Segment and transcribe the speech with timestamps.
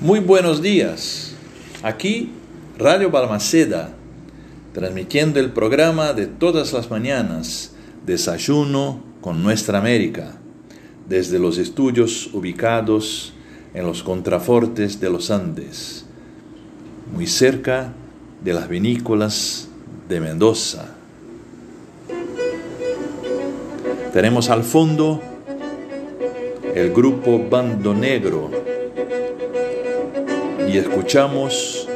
[0.00, 1.34] Muy buenos días.
[1.82, 2.30] Aquí
[2.78, 3.94] Radio Balmaceda,
[4.72, 7.72] transmitiendo el programa de todas las mañanas,
[8.06, 10.36] Desayuno con Nuestra América,
[11.08, 13.32] desde los estudios ubicados
[13.74, 16.06] en los contrafortes de los Andes,
[17.14, 17.92] muy cerca
[18.42, 19.68] de las vinícolas
[20.08, 20.94] de Mendoza.
[24.12, 25.20] Tenemos al fondo
[26.74, 28.50] el grupo Bando Negro
[30.68, 31.88] y escuchamos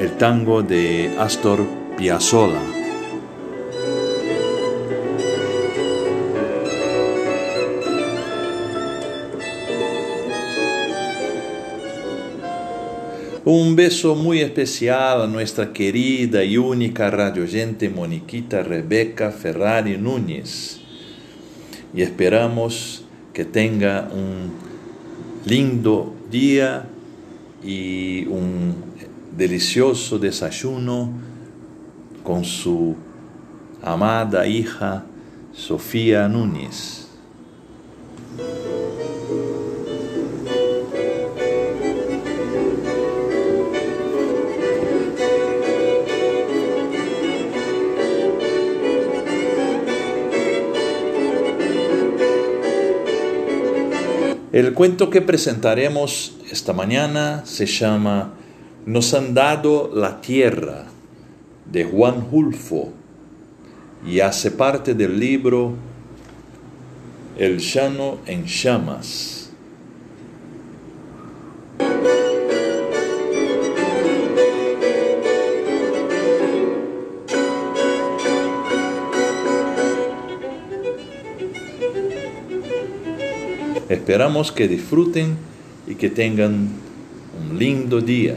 [0.00, 1.64] el tango de Astor
[1.96, 2.75] Piazzolla.
[13.48, 20.80] Un beso muy especial a nuestra querida y única radioyente Moniquita Rebeca Ferrari Núñez.
[21.94, 24.50] Y esperamos que tenga un
[25.48, 26.88] lindo día
[27.62, 28.74] y un
[29.36, 31.12] delicioso desayuno
[32.24, 32.96] con su
[33.80, 35.04] amada hija
[35.52, 37.05] Sofía Núñez.
[54.56, 58.32] El cuento que presentaremos esta mañana se llama
[58.86, 60.86] Nos han dado la tierra
[61.70, 62.90] de Juan Julfo
[64.06, 65.74] y hace parte del libro
[67.36, 69.45] El llano en llamas.
[84.06, 85.36] Esperamos que disfruten
[85.88, 86.68] y que tengan
[87.40, 88.36] un lindo día.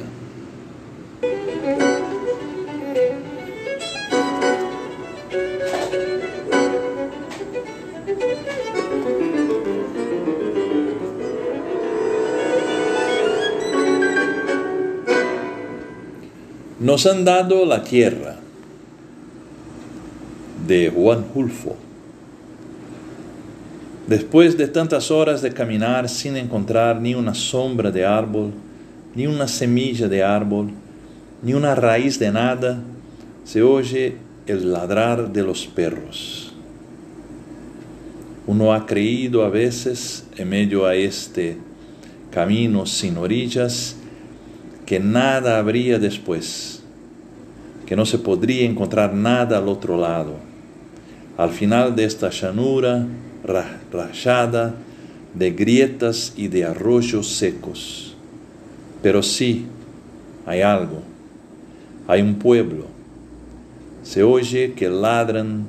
[16.80, 18.40] Nos han dado la tierra
[20.66, 21.89] de Juan Julfo.
[24.10, 28.52] Después de tantas horas de caminar sin encontrar ni una sombra de árbol,
[29.14, 30.72] ni una semilla de árbol,
[31.44, 32.82] ni una raíz de nada,
[33.44, 34.16] se oye
[34.48, 36.52] el ladrar de los perros.
[38.48, 41.58] Uno ha creído a veces, en medio a este
[42.32, 43.96] camino sin orillas,
[44.88, 46.82] que nada habría después,
[47.86, 50.50] que no se podría encontrar nada al otro lado.
[51.40, 53.08] Al final de esta llanura,
[53.94, 54.76] rayada
[55.34, 58.14] de grietas y de arroyos secos.
[59.02, 59.66] Pero sí,
[60.46, 61.02] hay algo,
[62.10, 62.88] hay un pueblo.
[64.04, 65.66] Se oye que ladran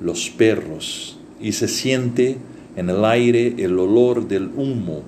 [0.00, 2.38] los perros y se siente
[2.74, 5.02] en el aire el olor del humo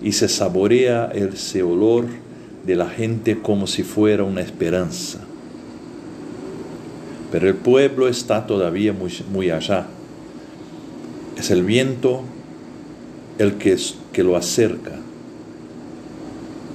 [0.00, 2.06] y se saborea ese olor
[2.64, 5.27] de la gente como si fuera una esperanza.
[7.30, 9.86] Pero el pueblo está todavía muy, muy allá
[11.38, 12.22] es el viento
[13.38, 13.76] el que,
[14.12, 14.92] que lo acerca.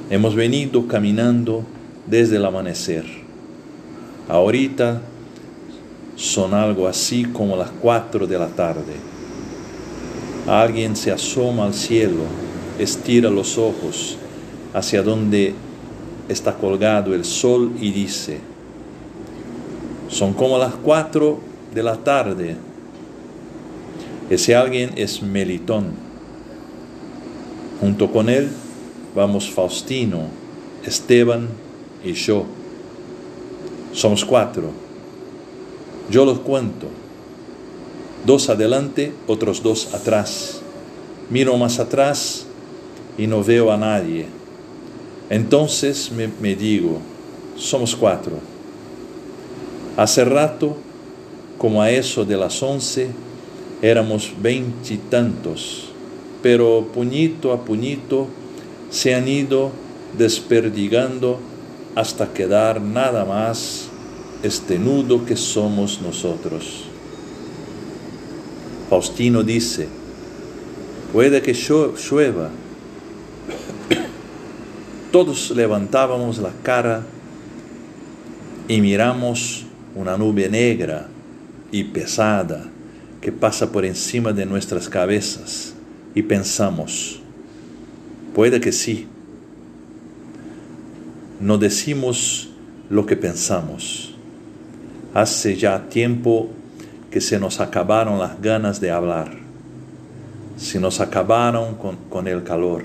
[0.10, 1.64] Hemos venido caminando
[2.08, 3.04] desde el amanecer.
[4.30, 5.02] Ahorita
[6.16, 8.94] son algo así como las cuatro de la tarde.
[10.48, 12.24] Alguien se asoma al cielo,
[12.80, 14.18] estira los ojos
[14.74, 15.54] hacia donde
[16.30, 18.40] está colgado el sol y dice,
[20.14, 21.40] son como las cuatro
[21.74, 22.56] de la tarde
[24.30, 25.92] ese alguien es Melitón.
[27.80, 28.50] Junto con él
[29.14, 30.22] vamos Faustino,
[30.86, 31.50] Esteban
[32.04, 32.46] y yo.
[33.92, 34.72] Somos cuatro.
[36.10, 36.88] Yo los cuento.
[38.26, 40.62] Dos adelante, otros dos atrás.
[41.30, 42.46] Miro más atrás
[43.18, 44.26] y no veo a nadie.
[45.30, 47.00] Entonces me, me digo,
[47.58, 48.53] somos cuatro.
[49.96, 50.76] Hace rato,
[51.58, 53.10] como a eso de las once,
[53.82, 55.90] éramos veintitantos,
[56.42, 58.28] pero puñito a puñito
[58.90, 59.72] se han ido
[60.18, 61.40] desperdigando
[61.96, 63.88] hasta quedar nada más
[64.42, 66.86] este nudo que somos nosotros.
[68.90, 69.88] Faustino dice,
[71.12, 72.50] puede que llueva,
[75.12, 77.04] Todos levantábamos la cara
[78.68, 81.08] y miramos una nube negra
[81.72, 82.66] y pesada
[83.22, 85.74] que pasa por encima de nuestras cabezas
[86.16, 87.22] y pensamos,
[88.36, 89.08] puede que sí.
[91.40, 92.50] No decimos
[92.90, 94.16] lo que pensamos.
[95.14, 96.50] Hace ya tiempo
[97.12, 99.32] que se nos acabaron las ganas de hablar.
[100.58, 102.84] Se nos acabaron con, el calor.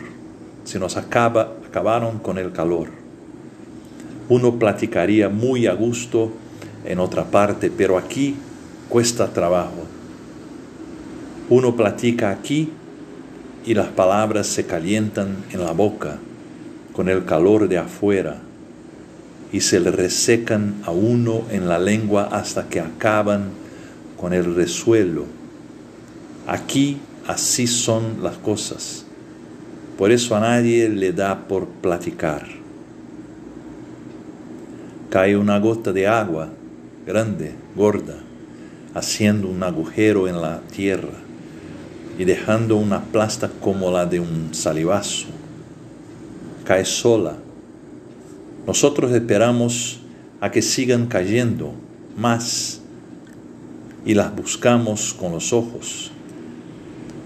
[0.64, 2.88] Se nos acaba, acabaron con el calor.
[4.28, 6.32] Uno platicaría muy a gusto
[6.84, 8.36] en otra parte, pero aquí
[8.88, 9.84] cuesta trabajo.
[11.50, 12.70] Uno platica aquí
[13.64, 16.18] y las palabras se calientan en la boca
[16.92, 18.38] con el calor de afuera
[19.52, 23.50] y se le resecan a uno en la lengua hasta que acaban
[24.20, 25.24] con el resuelo.
[26.46, 29.04] Aquí así son las cosas.
[29.96, 32.46] Por eso a nadie le da por platicar.
[35.10, 36.50] Cae una gota de agua
[37.08, 38.18] grande, gorda,
[38.92, 41.16] haciendo un agujero en la tierra
[42.18, 45.28] y dejando una plasta como la de un salivazo.
[46.66, 47.38] Cae sola.
[48.66, 50.00] Nosotros esperamos
[50.42, 51.72] a que sigan cayendo
[52.14, 52.82] más
[54.04, 56.10] y las buscamos con los ojos,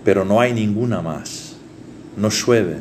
[0.04, 1.56] pero no hay ninguna más.
[2.16, 2.76] No llueve.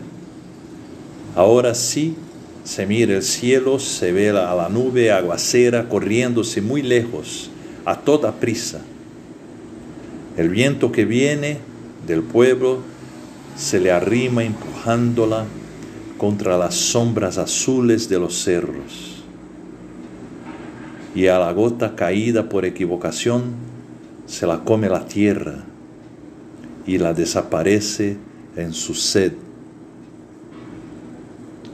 [1.35, 2.15] Ahora sí
[2.63, 7.49] se mira el cielo, se ve a la nube aguacera corriéndose muy lejos,
[7.85, 8.81] a toda prisa.
[10.37, 11.57] El viento que viene
[12.05, 12.79] del pueblo
[13.57, 15.45] se le arrima empujándola
[16.17, 19.23] contra las sombras azules de los cerros.
[21.15, 23.55] Y a la gota caída por equivocación
[24.27, 25.65] se la come la tierra
[26.85, 28.17] y la desaparece
[28.55, 29.33] en su sed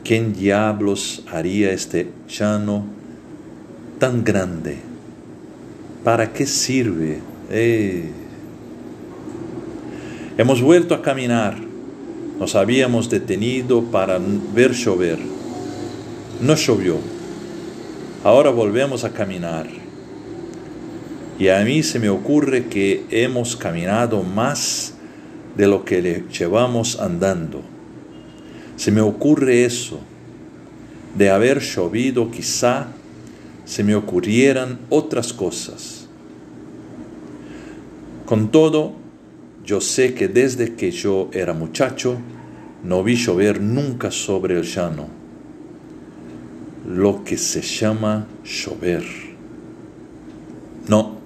[0.08, 2.86] ¿Quién diablos haría este llano
[4.00, 4.78] tan grande?
[6.06, 7.20] ¿Para qué sirve?
[7.50, 8.10] Eh.
[10.38, 11.58] Hemos vuelto a caminar.
[12.40, 14.18] Nos habíamos detenido para
[14.54, 15.20] ver llover.
[16.40, 17.00] No llovió.
[18.24, 19.68] Ahora volvemos a caminar.
[21.38, 24.94] Y a mí se me ocurre que hemos caminado más
[25.58, 27.77] de lo que le llevamos andando.
[28.78, 30.00] Se me ocurre eso.
[31.18, 32.88] De haber llovido quizá
[33.66, 36.08] se me ocurrieran otras cosas.
[38.26, 38.94] Con todo,
[39.66, 42.18] yo sé que desde que yo era muchacho
[42.84, 45.08] no vi llover nunca sobre el llano,
[46.88, 49.04] lo que se llama llover.
[50.88, 51.18] No,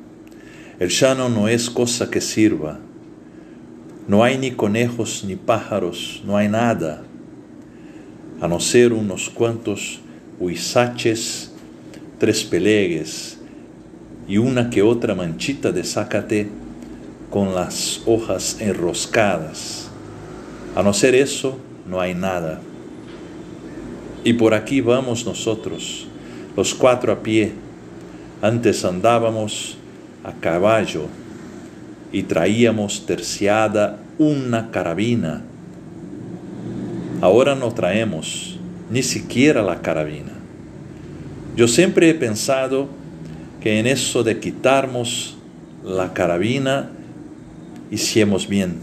[0.80, 2.80] el llano no es cosa que sirva.
[4.07, 7.03] No hay ni conejos ni pájaros, no hay nada
[8.42, 10.00] a no ser unos cuantos
[10.40, 11.52] huizaches,
[12.18, 13.38] tres pelegues
[14.28, 16.50] y una que otra manchita de zácate
[17.30, 19.90] con las hojas enroscadas.
[20.76, 22.62] A no ser eso, no hay nada.
[24.24, 26.08] Y por aquí vamos nosotros,
[26.58, 27.54] los cuatro a pie.
[28.42, 29.78] Antes andábamos
[30.24, 31.06] a caballo
[32.12, 35.44] y traíamos terciada una carabina
[37.22, 38.58] Ahora no traemos
[38.90, 40.32] ni siquiera la carabina.
[41.56, 42.88] Yo siempre he pensado
[43.62, 45.38] que en eso de quitarnos
[45.86, 46.90] la carabina
[47.92, 48.80] hicimos bien.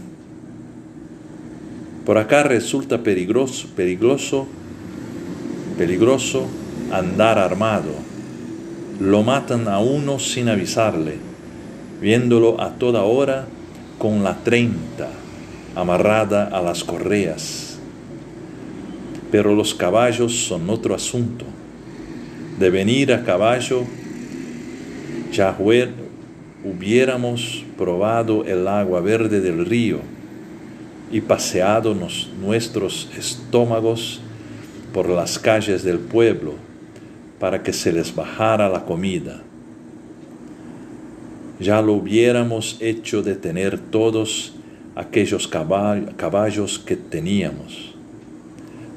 [2.05, 4.47] Por acá resulta peligroso, peligroso,
[5.77, 6.47] peligroso
[6.93, 7.91] andar armado.
[9.01, 11.17] Lo matan a uno sin avisarle,
[11.99, 13.47] viéndolo a toda hora
[13.97, 15.09] con la treinta
[15.75, 17.68] amarrada a las correas
[19.31, 21.45] pero los caballos son otro asunto.
[22.59, 23.83] De venir a caballo,
[25.31, 25.55] ya
[26.63, 29.99] hubiéramos probado el agua verde del río
[31.11, 31.95] y paseado
[32.41, 34.21] nuestros estómagos
[34.93, 36.55] por las calles del pueblo
[37.39, 39.41] para que se les bajara la comida.
[41.59, 44.55] Ya lo hubiéramos hecho de tener todos
[44.95, 47.98] aquellos caballos que teníamos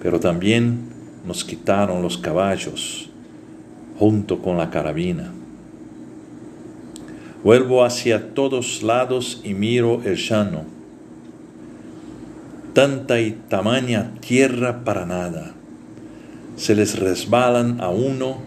[0.02, 0.80] pero también
[1.24, 3.08] nos quitaron los caballos
[3.98, 5.32] junto con la carabina.
[7.44, 10.64] Vuelvo hacia todos lados y miro el llano.
[12.72, 15.52] Tanta y tamaña tierra para nada.
[16.56, 18.38] Se les resbalan a uno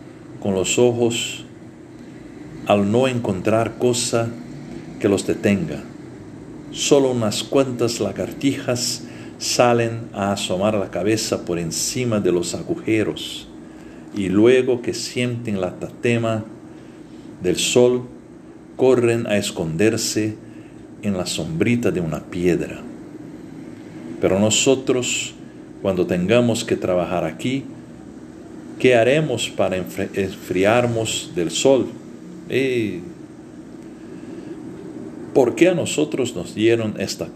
[0.41, 1.45] con los ojos
[2.67, 4.27] al no encontrar cosa
[4.99, 5.83] que los detenga.
[6.71, 9.03] Solo unas cuantas lagartijas
[9.37, 13.47] salen a asomar la cabeza por encima de los agujeros
[14.15, 16.45] y luego que sienten la tatema
[17.43, 18.03] del sol,
[18.77, 20.35] corren a esconderse
[21.01, 22.81] en la sombrita de una piedra.
[24.21, 25.33] Pero nosotros,
[25.81, 27.63] cuando tengamos que trabajar aquí,
[28.79, 31.87] ¿qué haremos para enfriarnos del sol?
[32.49, 33.01] Eh,
[35.33, 37.27] ¿Por qué a nosotros nos dieron esta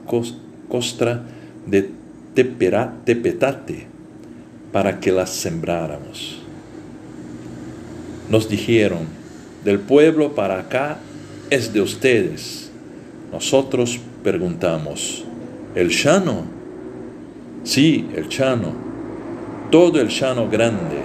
[0.70, 1.24] costra
[1.70, 1.90] de
[2.34, 3.88] tepetate
[4.72, 6.42] para que las sembráramos?
[8.30, 9.08] Nos dijeron,
[9.64, 11.00] del pueblo para acá
[11.50, 12.72] es de ustedes.
[13.32, 15.24] Nosotros preguntamos,
[15.76, 16.46] ¿el llano?
[17.64, 18.74] Sí, el llano,
[19.70, 20.98] todo el llano grande.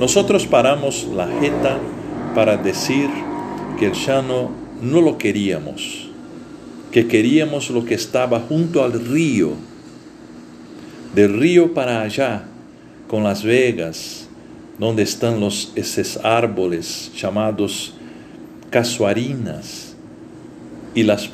[0.00, 1.78] Nosotros paramos la jeta
[2.34, 3.08] para decir
[3.78, 4.50] que el llano
[4.82, 6.05] no lo queríamos,
[6.90, 9.52] que queríamos lo que estaba junto al río,
[11.14, 12.44] del río para allá,
[13.08, 14.26] con las vegas,
[14.78, 17.94] donde están los, esos árboles llamados
[18.70, 19.94] casuarinas
[20.94, 21.30] y las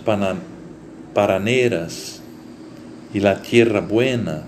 [1.15, 2.21] paraneras
[3.13, 4.45] y la tierra buena,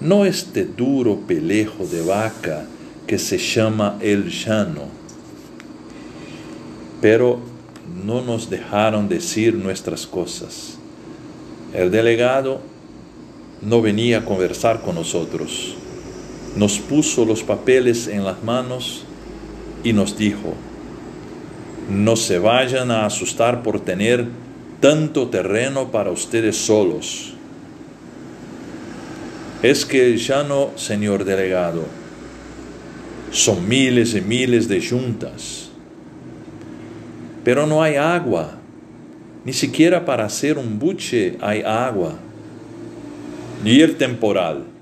[0.00, 2.64] no este duro pelejo de vaca
[3.06, 4.84] que se llama el llano.
[7.00, 7.51] Pero
[8.04, 10.78] no nos dejaron decir nuestras cosas.
[11.74, 12.60] El delegado
[13.60, 15.76] no venía a conversar con nosotros
[16.56, 19.04] nos puso los papeles en las manos
[19.84, 20.54] y nos dijo,
[21.90, 24.26] no se vayan a asustar por tener
[24.80, 27.32] tanto terreno para ustedes solos.
[29.62, 31.84] Es que ya no, señor delegado,
[33.30, 35.61] son miles y miles de juntas,
[37.44, 38.58] pero no hay agua,
[39.44, 42.14] ni siquiera para hacer un buche hay agua,
[43.64, 44.72] ni el temporal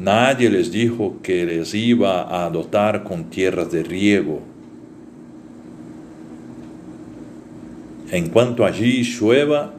[0.00, 4.40] Nadie les dijo que les iba a dotar con tierras de riego.
[8.10, 9.74] En cuanto allí llueva,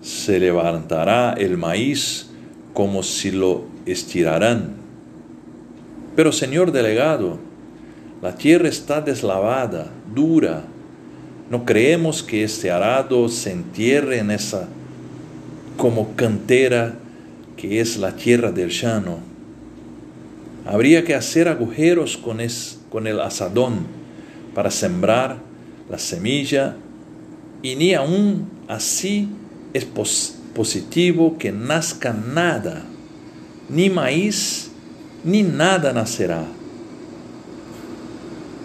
[0.00, 2.30] se levantará el maíz
[2.72, 4.74] como si lo estirarán.
[6.16, 7.38] Pero señor delegado,
[8.20, 10.64] la tierra está deslavada, dura.
[11.50, 14.68] No creemos que este arado se entierre en esa
[15.76, 16.94] como cantera
[17.56, 19.18] que es la tierra del llano.
[20.66, 22.38] Habría que hacer agujeros con,
[22.90, 23.86] con el asadón
[24.54, 25.38] para sembrar
[25.90, 26.76] la semilla
[27.62, 29.28] y ni aún así
[29.72, 29.84] es
[30.54, 32.84] positivo que nazca nada,
[33.68, 34.70] ni maíz,
[35.24, 36.44] ni nada nacerá.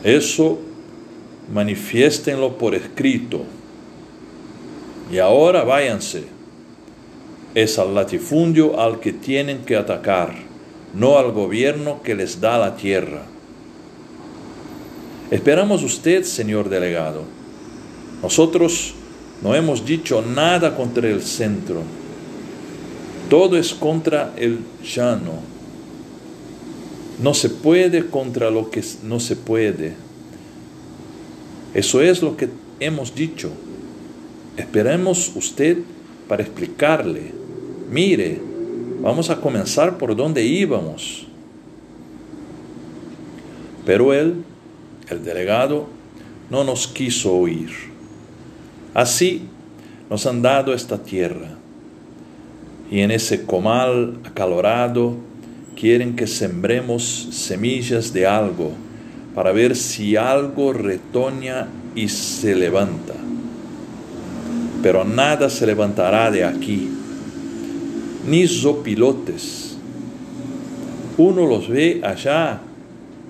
[0.03, 0.59] Eso
[1.53, 3.43] manifiéstenlo por escrito.
[5.11, 6.23] Y ahora váyanse
[7.55, 10.35] es al latifundio al que tienen que atacar,
[10.93, 13.23] no al gobierno que les da la tierra.
[15.31, 17.23] Esperamos usted, señor delegado.
[18.21, 18.93] Nosotros
[19.41, 21.81] no hemos dicho nada contra el centro.
[23.29, 25.33] Todo es contra el llano.
[27.21, 30.08] No se puede contra lo que no se puede.
[31.73, 32.49] Eso es lo que
[32.79, 33.51] hemos dicho.
[34.57, 35.77] Esperemos usted
[36.27, 37.39] para explicarle
[37.89, 38.39] mire,
[39.01, 41.25] vamos a comenzar por donde íbamos.
[43.85, 44.43] Pero él,
[45.09, 45.87] el delegado,
[46.49, 47.69] no nos quiso oír.
[48.93, 49.43] Así
[50.09, 51.55] nos han dado esta tierra
[52.91, 55.15] y en ese comal acalorado
[55.75, 58.71] quieren que sembremos semillas de algo
[59.39, 63.13] para ver si algo retoña y se levanta.
[64.83, 66.89] Pero nada se levantará de aquí
[68.27, 69.77] ni zopilotes.
[71.17, 72.59] Uno los ve allá,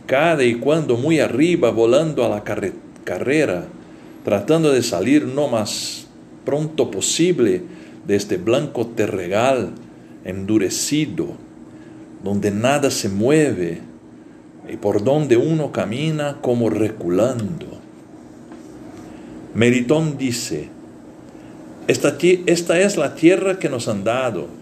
[0.08, 3.66] cada y cuando muy arriba, volando a la carrera,
[4.26, 6.08] tratando de salir no más
[6.44, 7.62] pronto posible
[8.08, 9.74] de este blanco terregal
[10.26, 11.28] endurecido,
[12.24, 13.89] donde nada se mueve
[14.72, 17.80] y por donde uno camina como reculando.
[19.54, 20.70] Meritón dice,
[21.88, 24.60] esta, esta es la tierra que nos han dado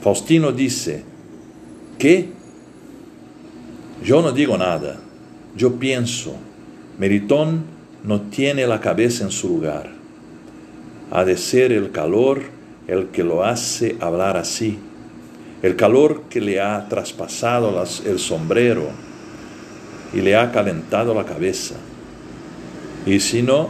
[0.00, 1.02] Faustino dice,
[1.98, 2.30] ¿qué?
[4.02, 4.98] Yo no digo nada,
[5.54, 6.36] yo pienso,
[6.98, 7.64] Meritón
[8.02, 9.90] no tiene la cabeza en su lugar.
[11.10, 12.40] Ha de ser el calor
[12.86, 14.78] el que lo hace hablar así,
[15.62, 18.88] el calor que le ha traspasado el sombrero
[20.12, 21.76] y le ha calentado la cabeza.
[23.06, 23.68] Y si no,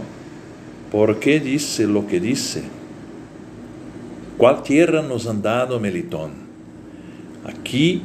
[0.91, 2.63] ¿por qué dice lo que dice?
[4.37, 6.31] ¿Cuál tierra nos han dado Melitón?
[7.45, 8.03] Aquí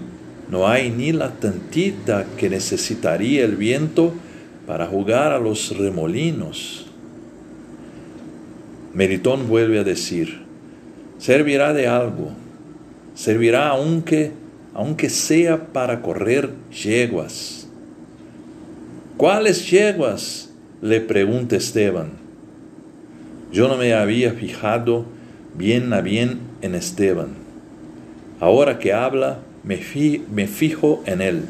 [0.49, 4.13] no hay ni la tantita que necesitaría el viento
[4.67, 6.87] para jugar a los remolinos.
[8.93, 10.41] Melitón vuelve a decir,
[11.17, 12.31] servirá de algo,
[13.15, 14.31] servirá aunque,
[14.73, 17.67] aunque sea para correr yeguas.
[19.17, 20.49] ¿Cuáles yeguas?
[20.81, 22.11] le pregunta Esteban.
[23.51, 25.05] Yo no me había fijado
[25.57, 27.29] bien a bien en Esteban.
[28.39, 29.79] Ahora que habla, me,
[30.31, 31.45] me fijo en él.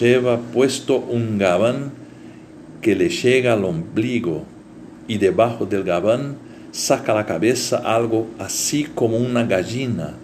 [0.00, 1.90] Lleva puesto un gabán
[2.80, 4.44] que le llega al ombligo
[5.08, 6.36] y debajo del gabán
[6.70, 10.14] saca la cabeza algo así como una gallina.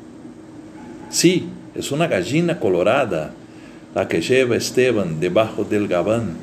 [1.11, 3.33] Sí, es una gallina colorada
[3.95, 6.37] la que lleva Esteban debajo del gabán.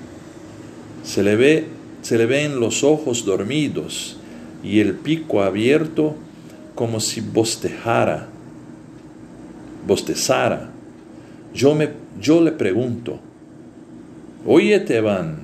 [1.03, 1.67] Se le ve,
[2.01, 4.17] se le ven los ojos dormidos
[4.63, 6.15] y el pico abierto
[6.73, 8.27] como si bostejara,
[9.87, 10.69] bostezara.
[11.53, 13.19] Yo, me, yo le pregunto,
[14.45, 15.43] oye Esteban,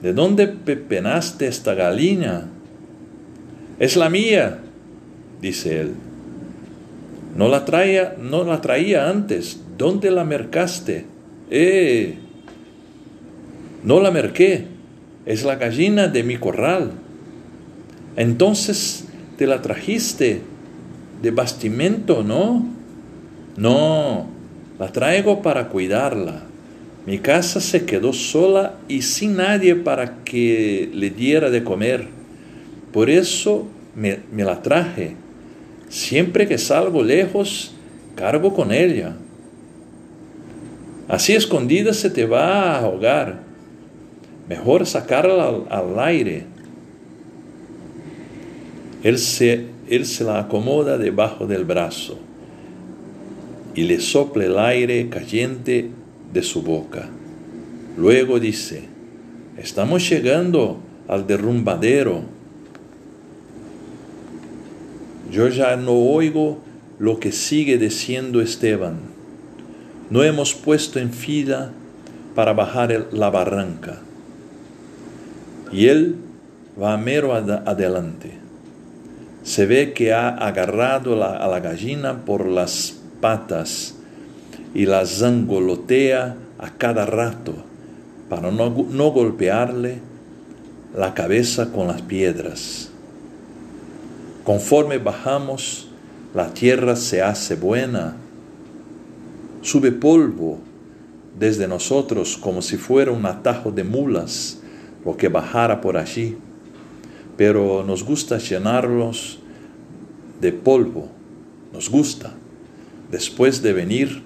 [0.00, 2.48] ¿de dónde pepenaste esta gallina?
[3.78, 4.60] Es la mía,
[5.40, 5.94] dice él.
[7.36, 9.60] No la traía, no la traía antes.
[9.78, 11.06] ¿Dónde la mercaste?
[11.50, 12.16] Eh,
[13.84, 14.66] no la merqué.
[15.24, 16.92] Es la gallina de mi corral.
[18.16, 19.06] Entonces
[19.38, 20.42] te la trajiste
[21.22, 22.66] de bastimento, ¿no?
[23.56, 24.26] No,
[24.78, 26.42] la traigo para cuidarla.
[27.06, 32.06] Mi casa se quedó sola y sin nadie para que le diera de comer.
[32.92, 35.16] Por eso me, la traje.
[35.92, 37.74] Siempre que salgo lejos,
[38.16, 39.14] cargo con ella.
[41.06, 43.42] Así escondida se te va a ahogar.
[44.48, 46.46] Mejor sacarla al, aire.
[49.02, 52.18] Él se, él se la acomoda debajo del brazo
[53.74, 55.90] y le sopla el aire caliente
[56.32, 57.10] de su boca.
[57.98, 58.84] Luego dice,
[59.58, 62.31] estamos llegando al derrumbadero
[65.32, 66.58] yo ya no oigo
[66.98, 68.98] lo que sigue diciendo Esteban.
[70.10, 71.70] No hemos puesto en fila
[72.34, 74.00] para bajar la barranca.
[75.72, 76.16] Y él
[76.80, 78.34] va mero adelante.
[79.42, 83.94] Se ve que ha agarrado a la gallina por las patas
[84.74, 87.54] y la zangolotea a cada rato
[88.28, 89.98] para no, no golpearle
[90.94, 92.91] la cabeza con las piedras.
[94.44, 95.86] Conforme bajamos,
[96.34, 98.16] la tierra se hace buena.
[99.60, 100.58] Sube polvo
[101.38, 104.58] desde nosotros como si fuera un atajo de mulas
[105.04, 106.36] lo que bajara por allí.
[107.36, 109.38] Pero nos gusta llenarlos
[110.40, 111.08] de polvo.
[111.72, 112.32] Nos gusta.
[113.10, 114.22] Después de venir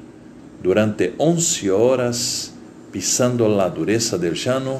[0.62, 2.52] durante once horas
[2.90, 4.78] pisando la dureza del llano,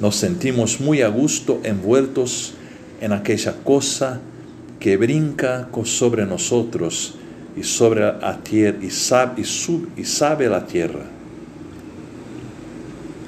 [0.00, 2.54] nos sentimos muy a gusto envueltos
[3.00, 4.20] en aquella cosa
[4.86, 7.16] que brinca sobre nosotros
[7.56, 11.06] y sobre la tierra y sabe, y, sabe la tierra.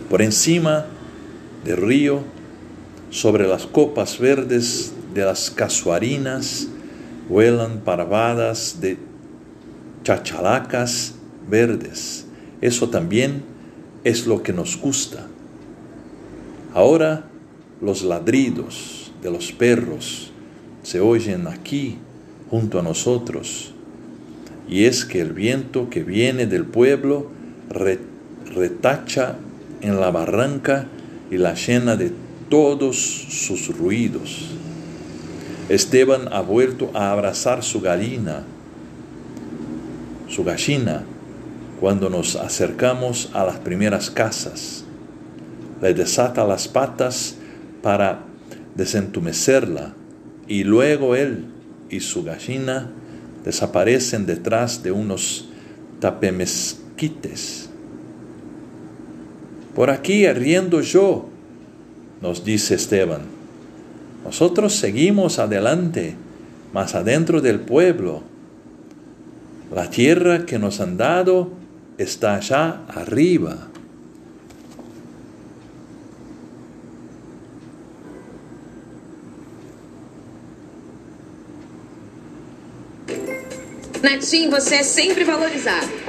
[0.08, 0.86] Por encima
[1.64, 2.22] del río,
[3.10, 6.68] sobre las copas verdes de las casuarinas,
[7.28, 8.96] vuelan parvadas de
[10.04, 11.16] chachalacas
[11.50, 12.24] verdes.
[12.60, 13.42] Eso también
[14.04, 15.26] es lo que nos gusta.
[16.72, 17.24] Ahora
[17.80, 20.30] los ladridos de los perros
[20.82, 21.98] se oyen aquí
[22.50, 23.72] junto a nosotros.
[24.68, 27.30] Y es que el viento que viene del pueblo
[28.54, 29.36] retacha
[29.80, 30.86] en la barranca
[31.30, 32.12] y la llena de
[32.48, 34.50] todos sus ruidos.
[35.68, 38.42] Esteban ha vuelto a abrazar su gallina,
[40.28, 41.04] su gallina,
[41.80, 44.84] cuando nos acercamos a las primeras casas.
[45.80, 47.36] Le desata las patas
[47.82, 48.20] para
[48.74, 49.94] desentumecerla
[50.48, 51.44] y luego él
[51.90, 52.90] y su gallina
[53.44, 55.48] desaparecen detrás de unos
[56.00, 57.68] tapemesquites.
[59.74, 61.28] Por aquí arriendo yo,
[62.20, 63.20] nos dice Esteban.
[64.24, 66.16] Nosotros seguimos adelante,
[66.72, 68.22] más adentro del pueblo.
[69.72, 71.52] La tierra que nos han dado
[71.98, 73.68] está allá arriba.
[84.18, 86.07] TIM você é sempre valorizado.